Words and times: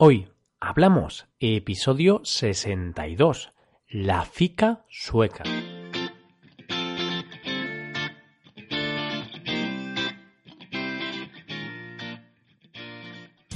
Hoy 0.00 0.28
hablamos 0.60 1.26
episodio 1.40 2.20
62, 2.22 3.52
la 3.88 4.24
fica 4.24 4.84
sueca. 4.88 5.42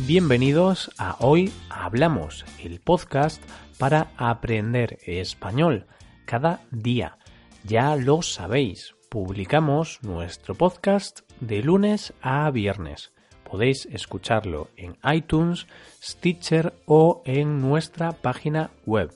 Bienvenidos 0.00 0.90
a 0.98 1.14
Hoy 1.20 1.52
Hablamos, 1.70 2.44
el 2.58 2.80
podcast 2.80 3.40
para 3.78 4.10
aprender 4.16 4.98
español 5.06 5.86
cada 6.24 6.64
día. 6.72 7.18
Ya 7.62 7.94
lo 7.94 8.20
sabéis, 8.22 8.96
publicamos 9.10 10.00
nuestro 10.02 10.56
podcast 10.56 11.20
de 11.38 11.62
lunes 11.62 12.12
a 12.20 12.50
viernes 12.50 13.12
podéis 13.52 13.86
escucharlo 13.92 14.68
en 14.78 14.96
iTunes, 15.04 15.66
Stitcher 16.02 16.72
o 16.86 17.20
en 17.26 17.60
nuestra 17.60 18.12
página 18.12 18.70
web 18.86 19.12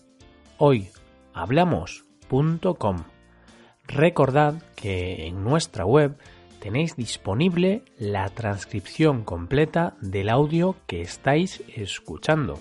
hoyhablamos.com. 0.58 3.04
Recordad 3.86 4.62
que 4.74 5.26
en 5.26 5.42
nuestra 5.42 5.86
web 5.86 6.18
tenéis 6.60 6.96
disponible 6.96 7.82
la 7.98 8.28
transcripción 8.28 9.24
completa 9.24 9.96
del 10.02 10.28
audio 10.28 10.76
que 10.86 11.00
estáis 11.00 11.64
escuchando. 11.74 12.60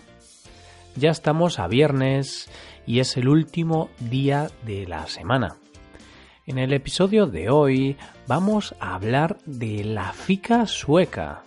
Ya 0.96 1.12
estamos 1.12 1.60
a 1.60 1.68
viernes 1.68 2.50
y 2.88 3.02
es 3.02 3.18
el 3.18 3.28
último 3.28 3.90
día 4.00 4.50
de 4.66 4.88
la 4.88 5.08
semana. 5.08 5.58
En 6.46 6.58
el 6.58 6.72
episodio 6.72 7.28
de 7.28 7.50
hoy 7.50 7.98
vamos 8.28 8.76
a 8.80 8.96
hablar 8.96 9.40
de 9.46 9.84
la 9.84 10.14
fica 10.14 10.68
sueca. 10.68 11.45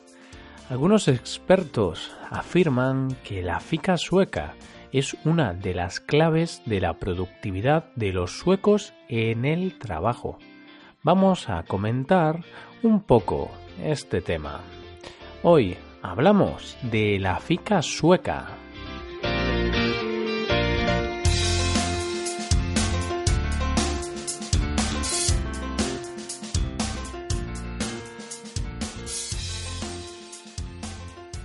Algunos 0.70 1.08
expertos 1.08 2.12
afirman 2.28 3.16
que 3.24 3.42
la 3.42 3.58
fica 3.58 3.96
sueca 3.96 4.54
es 4.92 5.16
una 5.24 5.54
de 5.54 5.72
las 5.72 5.98
claves 5.98 6.60
de 6.66 6.82
la 6.82 6.98
productividad 6.98 7.86
de 7.94 8.12
los 8.12 8.38
suecos 8.38 8.92
en 9.08 9.47
el 9.47 9.78
trabajo. 9.78 10.38
Vamos 11.02 11.48
a 11.48 11.62
comentar 11.62 12.44
un 12.83 13.00
poco 13.00 13.50
este 13.83 14.20
tema. 14.20 14.60
Hoy 15.42 15.75
hablamos 16.02 16.77
de 16.82 17.19
la 17.19 17.41
fica 17.41 17.80
sueca. 17.80 18.48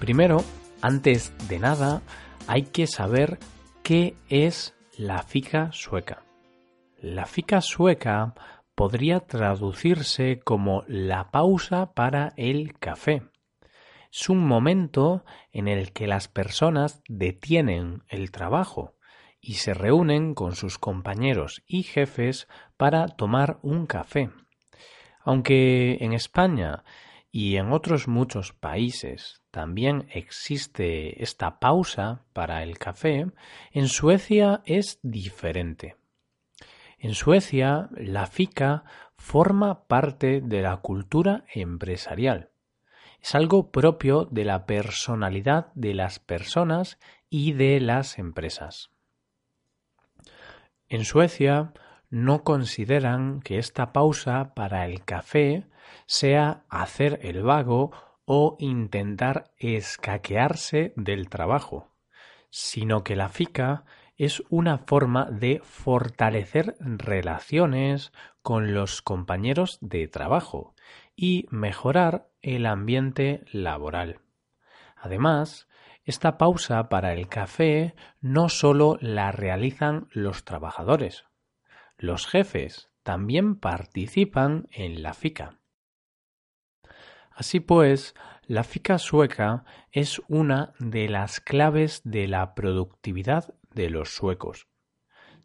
Primero, 0.03 0.43
antes 0.81 1.31
de 1.47 1.59
nada, 1.59 2.01
hay 2.45 2.63
que 2.63 2.87
saber 2.87 3.39
qué 3.83 4.17
es 4.27 4.75
la 4.97 5.23
fica 5.23 5.71
sueca. 5.71 6.25
La 6.97 7.25
fica 7.25 7.61
sueca 7.61 8.33
podría 8.75 9.21
traducirse 9.21 10.41
como 10.43 10.83
la 10.87 11.31
pausa 11.31 11.93
para 11.93 12.33
el 12.35 12.77
café. 12.79 13.21
Es 14.11 14.27
un 14.27 14.45
momento 14.45 15.23
en 15.53 15.69
el 15.69 15.93
que 15.93 16.07
las 16.07 16.27
personas 16.27 17.01
detienen 17.07 18.03
el 18.09 18.31
trabajo 18.31 18.97
y 19.39 19.53
se 19.53 19.73
reúnen 19.73 20.33
con 20.33 20.57
sus 20.57 20.77
compañeros 20.79 21.63
y 21.65 21.83
jefes 21.83 22.49
para 22.75 23.07
tomar 23.07 23.57
un 23.61 23.85
café. 23.85 24.31
Aunque 25.23 25.97
en 26.01 26.11
España 26.11 26.83
y 27.35 27.57
en 27.57 27.73
otros 27.73 28.07
muchos 28.07 28.53
países 28.53 29.41
también 29.49 30.07
existe 30.11 31.23
esta 31.23 31.59
pausa 31.59 32.21
para 32.31 32.61
el 32.61 32.77
café, 32.77 33.25
en 33.71 33.87
Suecia 33.87 34.61
es 34.65 34.99
diferente. 35.01 35.97
En 36.99 37.15
Suecia 37.15 37.89
la 37.97 38.27
fica 38.27 38.83
forma 39.17 39.87
parte 39.87 40.41
de 40.41 40.61
la 40.61 40.77
cultura 40.77 41.43
empresarial. 41.51 42.51
Es 43.19 43.33
algo 43.33 43.71
propio 43.71 44.25
de 44.25 44.45
la 44.45 44.67
personalidad 44.67 45.73
de 45.73 45.95
las 45.95 46.19
personas 46.19 46.99
y 47.31 47.53
de 47.53 47.79
las 47.79 48.19
empresas. 48.19 48.91
En 50.87 51.03
Suecia 51.03 51.73
no 52.11 52.43
consideran 52.43 53.41
que 53.41 53.57
esta 53.57 53.91
pausa 53.91 54.53
para 54.53 54.85
el 54.85 55.03
café 55.03 55.65
sea 56.05 56.63
hacer 56.69 57.19
el 57.23 57.43
vago 57.43 57.91
o 58.25 58.55
intentar 58.59 59.51
escaquearse 59.57 60.93
del 60.95 61.29
trabajo, 61.29 61.91
sino 62.49 63.03
que 63.03 63.15
la 63.15 63.29
FICA 63.29 63.83
es 64.15 64.43
una 64.49 64.77
forma 64.77 65.25
de 65.25 65.59
fortalecer 65.63 66.75
relaciones 66.79 68.11
con 68.41 68.73
los 68.73 69.01
compañeros 69.01 69.77
de 69.81 70.07
trabajo 70.07 70.75
y 71.15 71.47
mejorar 71.49 72.29
el 72.41 72.65
ambiente 72.65 73.43
laboral. 73.51 74.19
Además, 74.95 75.67
esta 76.03 76.37
pausa 76.37 76.89
para 76.89 77.13
el 77.13 77.27
café 77.27 77.95
no 78.21 78.49
solo 78.49 78.97
la 79.01 79.31
realizan 79.31 80.07
los 80.11 80.43
trabajadores, 80.43 81.25
los 81.97 82.27
jefes 82.27 82.89
también 83.03 83.55
participan 83.55 84.67
en 84.71 85.03
la 85.03 85.13
FICA. 85.13 85.59
Así 87.35 87.59
pues, 87.59 88.13
la 88.45 88.63
FICA 88.63 88.97
sueca 88.97 89.65
es 89.91 90.21
una 90.27 90.73
de 90.79 91.09
las 91.09 91.39
claves 91.39 92.01
de 92.03 92.27
la 92.27 92.53
productividad 92.55 93.53
de 93.73 93.89
los 93.89 94.15
suecos. 94.15 94.67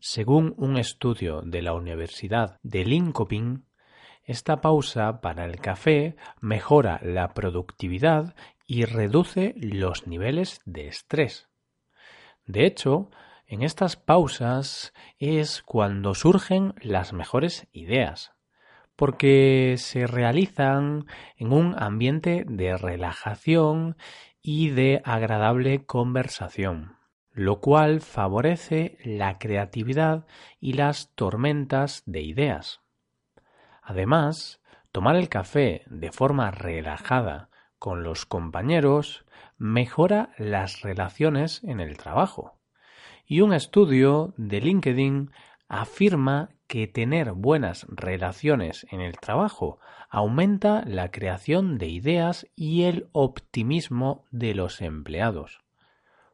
Según 0.01 0.55
un 0.57 0.77
estudio 0.77 1.43
de 1.43 1.63
la 1.63 1.75
Universidad 1.75 2.59
de 2.63 2.85
Linköping, 2.85 3.65
esta 4.23 4.61
pausa 4.61 5.21
para 5.21 5.47
el 5.47 5.59
café 5.59 6.17
mejora 6.41 7.01
la 7.03 7.33
productividad 7.35 8.35
y 8.67 8.85
reduce 8.85 9.55
los 9.57 10.07
niveles 10.07 10.61
de 10.67 10.89
estrés. 10.89 11.49
De 12.45 12.67
hecho, 12.67 13.11
en 13.47 13.63
estas 13.63 13.97
pausas 13.97 14.93
es 15.19 15.63
cuando 15.63 16.15
surgen 16.15 16.75
las 16.83 17.15
mejores 17.15 17.67
ideas, 17.73 18.33
porque 18.99 19.77
se 19.79 20.09
realizan 20.09 21.07
en 21.37 21.53
un 21.53 21.77
ambiente 21.79 22.45
de 22.49 22.77
relajación 22.77 23.97
y 24.43 24.71
de 24.71 25.03
agradable 25.05 25.87
conversación, 25.87 26.97
lo 27.31 27.61
cual 27.61 28.01
favorece 28.01 28.99
la 29.05 29.39
creatividad 29.39 30.27
y 30.59 30.73
las 30.73 31.15
tormentas 31.15 32.03
de 32.07 32.23
ideas. 32.23 32.81
Además, 33.83 34.61
tomar 34.91 35.15
el 35.15 35.29
café 35.29 35.85
de 35.87 36.11
forma 36.11 36.51
relajada 36.51 37.51
con 37.79 38.03
los 38.03 38.27
compañeros 38.27 39.25
mejora 39.59 40.31
las 40.39 40.83
relaciones 40.83 41.63
en 41.63 41.79
el 41.79 41.97
trabajo 41.99 42.59
y 43.25 43.43
un 43.43 43.53
estudio 43.53 44.35
de 44.37 44.61
LinkedIn 44.61 45.31
afirma 45.69 46.51
que 46.69 46.87
tener 46.87 47.33
buenas 47.33 47.87
relaciones 47.89 48.87
en 48.91 49.01
el 49.01 49.19
trabajo 49.19 49.81
aumenta 50.11 50.85
la 50.87 51.11
creación 51.11 51.79
de 51.79 51.89
ideas 51.89 52.47
y 52.55 52.85
el 52.85 53.09
optimismo 53.13 54.25
de 54.31 54.55
los 54.55 54.81
empleados. 54.81 55.61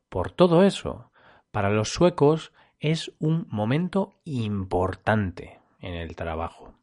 Por 0.08 0.32
todo 0.32 0.64
eso, 0.64 1.10
para 1.50 1.70
los 1.70 1.90
suecos 1.90 2.52
es 2.80 3.12
un 3.18 3.46
momento 3.48 4.12
importante 4.24 5.60
en 5.80 5.94
el 5.94 6.16
trabajo. 6.16 6.74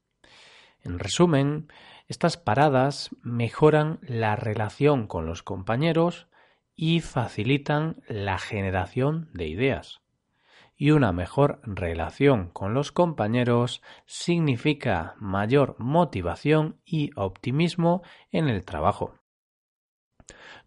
En 0.81 0.97
resumen, 0.97 1.67
estas 2.07 2.37
paradas 2.37 3.09
mejoran 3.21 3.99
la 4.01 4.35
relación 4.35 5.07
con 5.07 5.25
los 5.25 5.43
compañeros 5.43 6.27
y 6.75 7.01
facilitan 7.01 8.01
la 8.07 8.39
generación 8.39 9.29
de 9.33 9.47
ideas 9.47 10.00
y 10.81 10.89
una 10.89 11.11
mejor 11.11 11.61
relación 11.61 12.49
con 12.49 12.73
los 12.73 12.91
compañeros 12.91 13.83
significa 14.07 15.13
mayor 15.19 15.75
motivación 15.77 16.81
y 16.83 17.11
optimismo 17.15 18.01
en 18.31 18.47
el 18.47 18.65
trabajo. 18.65 19.13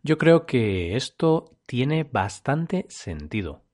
Yo 0.05 0.17
creo 0.17 0.47
que 0.47 0.95
esto 0.95 1.57
tiene 1.67 2.05
bastante 2.05 2.87
sentido. 2.89 3.65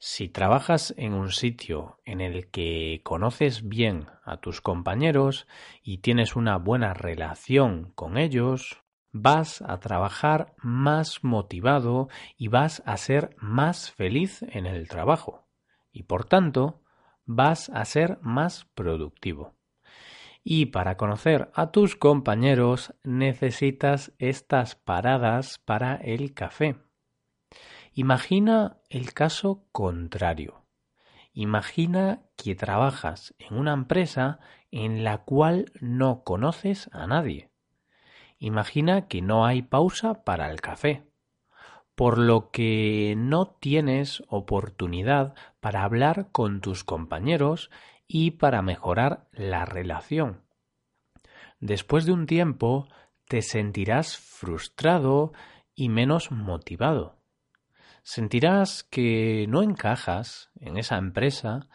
Si 0.00 0.28
trabajas 0.28 0.92
en 0.96 1.14
un 1.14 1.30
sitio 1.30 2.00
en 2.04 2.20
el 2.20 2.50
que 2.50 3.02
conoces 3.04 3.68
bien 3.68 4.08
a 4.24 4.38
tus 4.38 4.60
compañeros 4.60 5.46
y 5.84 5.98
tienes 5.98 6.34
una 6.34 6.58
buena 6.58 6.94
relación 6.94 7.92
con 7.94 8.18
ellos, 8.18 8.82
vas 9.12 9.62
a 9.62 9.78
trabajar 9.78 10.56
más 10.56 11.22
motivado 11.22 12.08
y 12.36 12.48
vas 12.48 12.82
a 12.86 12.96
ser 12.96 13.36
más 13.38 13.92
feliz 13.92 14.42
en 14.42 14.66
el 14.66 14.88
trabajo 14.88 15.43
y 15.94 16.02
por 16.02 16.26
tanto 16.26 16.82
vas 17.24 17.70
a 17.70 17.82
ser 17.86 18.18
más 18.20 18.66
productivo. 18.74 19.54
Y 20.42 20.66
para 20.66 20.98
conocer 20.98 21.50
a 21.54 21.70
tus 21.70 21.96
compañeros 21.96 22.92
necesitas 23.02 24.12
estas 24.18 24.74
paradas 24.74 25.58
para 25.60 25.94
el 25.94 26.34
café. 26.34 26.76
Imagina 27.94 28.76
el 28.90 29.14
caso 29.14 29.64
contrario. 29.72 30.66
Imagina 31.32 32.22
que 32.36 32.54
trabajas 32.54 33.34
en 33.38 33.56
una 33.56 33.72
empresa 33.72 34.40
en 34.70 35.04
la 35.04 35.18
cual 35.18 35.72
no 35.80 36.24
conoces 36.24 36.90
a 36.92 37.06
nadie. 37.06 37.50
Imagina 38.38 39.06
que 39.06 39.22
no 39.22 39.46
hay 39.46 39.62
pausa 39.62 40.24
para 40.24 40.50
el 40.50 40.60
café, 40.60 41.08
por 41.94 42.18
lo 42.18 42.50
que 42.50 43.14
no 43.16 43.46
tienes 43.46 44.22
oportunidad 44.28 45.34
para 45.60 45.84
hablar 45.84 46.28
con 46.32 46.60
tus 46.60 46.84
compañeros 46.84 47.70
y 48.06 48.32
para 48.32 48.62
mejorar 48.62 49.28
la 49.32 49.64
relación. 49.64 50.42
Después 51.60 52.04
de 52.04 52.12
un 52.12 52.26
tiempo 52.26 52.88
te 53.28 53.42
sentirás 53.42 54.16
frustrado 54.16 55.32
y 55.74 55.88
menos 55.88 56.30
motivado. 56.30 57.16
Sentirás 58.02 58.84
que 58.84 59.46
no 59.48 59.62
encajas 59.62 60.50
en 60.60 60.76
esa 60.76 60.98
empresa 60.98 61.68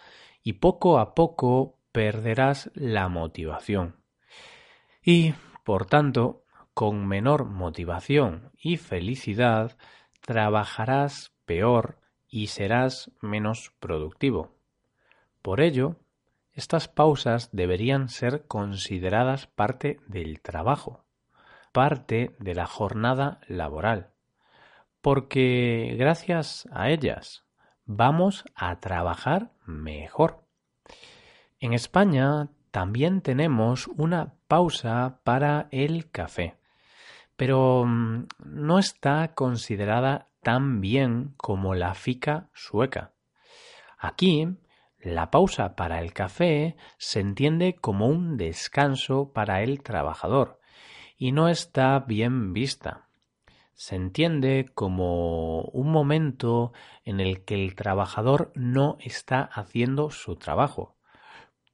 y 0.44 0.54
poco 0.54 1.00
a 1.00 1.16
poco 1.16 1.80
perderás 1.92 2.70
la 2.76 3.10
motivación. 3.10 4.04
Y, 5.04 5.34
por 5.64 5.86
tanto, 5.86 6.44
con 6.74 7.08
menor 7.08 7.46
motivación 7.46 8.52
y 8.62 8.78
felicidad, 8.78 9.76
trabajarás 10.22 11.32
peor 11.46 11.98
y 12.28 12.48
serás 12.48 13.12
menos 13.22 13.72
productivo. 13.80 14.56
Por 15.42 15.62
ello, 15.62 15.96
estas 16.54 16.88
pausas 16.88 17.50
deberían 17.52 18.10
ser 18.10 18.46
consideradas 18.48 19.48
parte 19.48 20.00
del 20.08 20.42
trabajo, 20.42 21.06
parte 21.72 22.36
de 22.40 22.56
la 22.56 22.66
jornada 22.66 23.40
laboral 23.48 24.12
porque 25.02 25.96
gracias 25.98 26.68
a 26.72 26.90
ellas 26.90 27.46
vamos 27.86 28.46
a 28.56 28.80
trabajar 28.80 29.52
mejor. 29.66 30.44
En 31.60 31.74
España 31.74 32.50
también 32.72 33.22
tenemos 33.22 33.88
una 33.88 34.34
pausa 34.48 35.20
para 35.24 35.68
el 35.72 36.10
café, 36.12 36.56
pero 37.40 37.86
mm, 37.86 38.28
no 38.44 38.78
está 38.78 39.34
considerada 39.34 40.28
tan 40.44 40.82
bien 40.82 41.34
como 41.38 41.74
la 41.74 41.94
fica 41.94 42.50
sueca. 42.54 43.14
Aquí, 43.98 44.58
la 45.00 45.32
pausa 45.32 45.78
para 45.78 46.02
el 46.02 46.12
café 46.12 46.76
se 46.98 47.22
entiende 47.22 47.78
como 47.80 48.08
un 48.08 48.36
descanso 48.36 49.32
para 49.32 49.64
el 49.64 49.82
trabajador 49.82 50.60
y 51.18 51.32
no 51.32 51.48
está 51.48 52.00
bien 52.00 52.52
vista 52.52 53.10
se 53.80 53.96
entiende 53.96 54.70
como 54.76 55.62
un 55.62 55.90
momento 55.90 56.74
en 57.06 57.22
el 57.22 57.46
que 57.46 57.56
el 57.56 57.76
trabajador 57.76 58.52
no 58.54 58.98
está 59.00 59.42
haciendo 59.42 60.12
su 60.12 60.36
trabajo, 60.36 60.98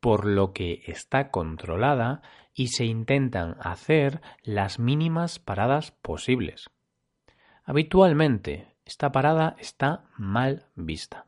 por 0.06 0.28
lo 0.28 0.54
que 0.54 0.84
está 0.86 1.31
controlada 1.31 2.22
y 2.54 2.68
se 2.68 2.86
intentan 2.86 3.56
hacer 3.60 4.22
las 4.44 4.78
mínimas 4.78 5.40
paradas 5.40 5.94
posibles. 5.94 6.69
Habitualmente, 7.63 8.75
esta 8.86 9.12
parada 9.12 9.56
está 9.57 10.04
mal 10.16 10.68
vista. 10.75 11.25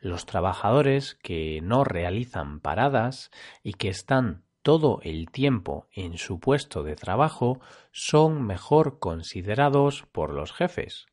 Los 0.00 0.24
trabajadores 0.24 1.18
que 1.22 1.60
no 1.62 1.84
realizan 1.84 2.60
paradas 2.60 3.30
y 3.62 3.74
que 3.74 3.90
están 3.90 4.42
todo 4.62 5.00
el 5.02 5.30
tiempo 5.30 5.86
en 5.92 6.16
su 6.16 6.40
puesto 6.40 6.82
de 6.82 6.96
trabajo 6.96 7.60
son 7.92 8.42
mejor 8.42 9.00
considerados 9.00 10.06
por 10.12 10.32
los 10.32 10.54
jefes, 10.54 11.04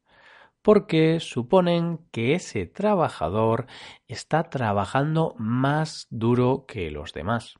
porque 0.66 1.20
suponen 1.20 2.00
que 2.12 2.34
ese 2.34 2.66
trabajador 2.66 3.68
está 4.08 4.50
trabajando 4.50 5.36
más 5.38 6.08
duro 6.10 6.66
que 6.68 6.90
los 6.90 7.14
demás. 7.14 7.60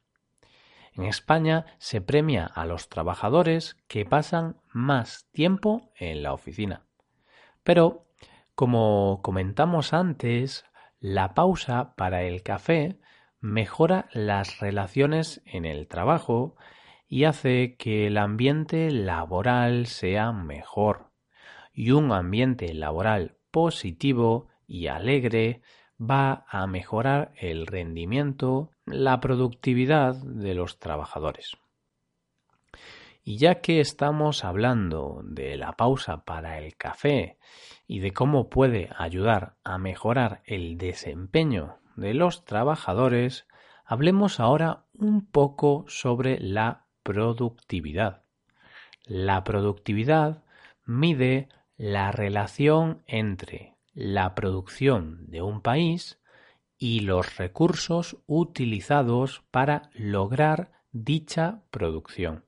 En 0.94 1.04
España 1.04 1.68
se 1.78 2.02
premia 2.02 2.48
a 2.48 2.66
los 2.66 2.90
trabajadores 2.90 3.78
que 3.88 4.06
pasan 4.06 4.60
más 4.74 5.28
tiempo 5.32 5.92
en 6.00 6.24
la 6.24 6.34
oficina. 6.34 6.88
Pero, 7.62 8.08
como 8.56 9.20
comentamos 9.22 9.94
antes, 9.94 10.66
la 11.00 11.36
pausa 11.36 11.94
para 11.96 12.24
el 12.24 12.42
café 12.42 12.98
mejora 13.40 14.10
las 14.14 14.58
relaciones 14.60 15.44
en 15.46 15.66
el 15.66 15.88
trabajo 15.88 16.56
y 17.08 17.26
hace 17.26 17.76
que 17.76 18.08
el 18.08 18.18
ambiente 18.18 18.90
laboral 18.90 19.86
sea 19.86 20.32
mejor. 20.32 21.05
Y 21.76 21.92
un 21.92 22.12
ambiente 22.12 22.74
laboral 22.74 23.36
positivo 23.52 24.48
y 24.66 24.88
alegre 24.88 25.62
va 26.00 26.46
a 26.50 26.66
mejorar 26.68 27.34
el 27.38 27.68
rendimiento, 27.68 28.72
la 28.86 29.20
productividad 29.20 30.16
de 30.16 30.56
los 30.56 30.80
trabajadores. 30.80 31.58
Y 33.24 33.38
ya 33.38 33.62
que 33.62 33.80
estamos 33.80 34.44
hablando 34.44 35.22
de 35.24 35.58
la 35.58 35.74
pausa 35.74 36.24
para 36.26 36.60
el 36.60 36.76
café 36.76 37.38
y 37.88 38.00
de 38.00 38.12
cómo 38.12 38.50
puede 38.50 38.90
ayudar 38.98 39.56
a 39.64 39.78
mejorar 39.78 40.42
el 40.46 40.78
desempeño 40.78 41.78
de 41.96 42.14
los 42.14 42.46
trabajadores, 42.46 43.48
hablemos 43.84 44.40
ahora 44.40 44.86
un 44.94 45.26
poco 45.26 45.86
sobre 45.88 46.40
la 46.40 46.86
productividad. 47.04 48.24
La 49.06 49.44
productividad 49.44 50.44
mide 50.86 51.50
la 51.78 52.12
relación 52.12 53.04
entre 53.08 53.76
la 53.94 54.36
producción 54.36 55.26
de 55.28 55.42
un 55.42 55.62
país 55.62 56.20
y 56.78 57.02
los 57.02 57.38
recursos 57.38 58.18
utilizados 58.28 59.44
para 59.52 59.90
lograr 59.94 60.72
dicha 60.92 61.62
producción. 61.72 62.46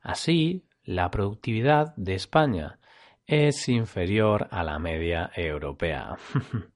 Así, 0.00 0.66
la 0.84 1.10
productividad 1.10 1.94
de 1.96 2.14
España 2.14 2.78
es 3.26 3.68
inferior 3.68 4.46
a 4.50 4.64
la 4.64 4.78
media 4.78 5.30
europea. 5.34 6.16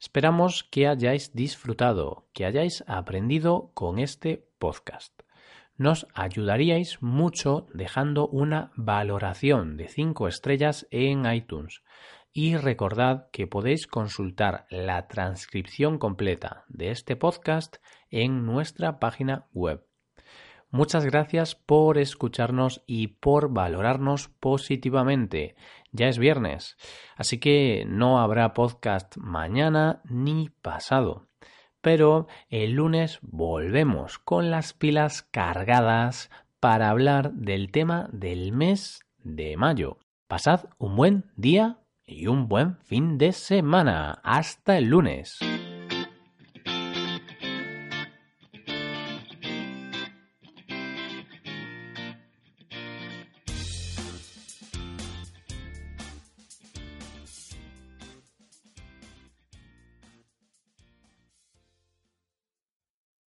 Esperamos 0.00 0.64
que 0.64 0.88
hayáis 0.88 1.32
disfrutado, 1.32 2.26
que 2.32 2.46
hayáis 2.46 2.82
aprendido 2.88 3.70
con 3.74 4.00
este 4.00 4.48
podcast. 4.58 5.12
Nos 5.76 6.08
ayudaríais 6.12 7.00
mucho 7.00 7.68
dejando 7.72 8.26
una 8.26 8.72
valoración 8.74 9.76
de 9.76 9.86
5 9.86 10.26
estrellas 10.26 10.88
en 10.90 11.32
iTunes. 11.32 11.84
Y 12.32 12.56
recordad 12.56 13.28
que 13.30 13.46
podéis 13.46 13.86
consultar 13.86 14.66
la 14.70 15.06
transcripción 15.06 15.98
completa 15.98 16.64
de 16.66 16.90
este 16.90 17.14
podcast 17.14 17.76
en 18.10 18.44
nuestra 18.44 18.98
página 18.98 19.46
web 19.52 19.86
Muchas 20.70 21.04
gracias 21.04 21.56
por 21.56 21.98
escucharnos 21.98 22.82
y 22.86 23.08
por 23.08 23.52
valorarnos 23.52 24.28
positivamente. 24.28 25.56
Ya 25.90 26.08
es 26.08 26.18
viernes, 26.18 26.76
así 27.16 27.38
que 27.38 27.84
no 27.88 28.20
habrá 28.20 28.54
podcast 28.54 29.16
mañana 29.16 30.00
ni 30.04 30.50
pasado. 30.62 31.26
Pero 31.80 32.28
el 32.50 32.72
lunes 32.72 33.18
volvemos 33.22 34.20
con 34.20 34.52
las 34.52 34.72
pilas 34.72 35.22
cargadas 35.22 36.30
para 36.60 36.90
hablar 36.90 37.32
del 37.32 37.72
tema 37.72 38.08
del 38.12 38.52
mes 38.52 39.00
de 39.18 39.56
mayo. 39.56 39.98
Pasad 40.28 40.66
un 40.78 40.94
buen 40.94 41.32
día 41.34 41.80
y 42.06 42.28
un 42.28 42.46
buen 42.46 42.76
fin 42.84 43.18
de 43.18 43.32
semana. 43.32 44.20
Hasta 44.22 44.78
el 44.78 44.84
lunes. 44.84 45.40